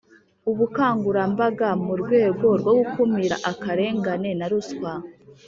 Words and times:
ubukangurambaga 0.51 1.69
mu 1.85 1.93
rwego 2.01 2.47
rwo 2.59 2.71
gukumira 2.79 3.35
akarengane 3.51 4.31
na 4.39 4.47
ruswa 4.51 4.93